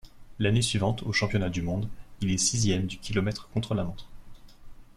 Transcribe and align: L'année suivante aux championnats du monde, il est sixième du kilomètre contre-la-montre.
L'année 0.39 0.63
suivante 0.63 1.03
aux 1.03 1.13
championnats 1.13 1.51
du 1.51 1.61
monde, 1.61 1.87
il 2.21 2.31
est 2.31 2.37
sixième 2.39 2.87
du 2.87 2.97
kilomètre 2.97 3.49
contre-la-montre. 3.49 4.07